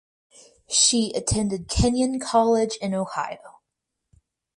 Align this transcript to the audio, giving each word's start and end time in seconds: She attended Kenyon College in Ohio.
She 0.67 1.13
attended 1.15 1.69
Kenyon 1.69 2.19
College 2.19 2.75
in 2.81 2.95
Ohio. 2.95 3.61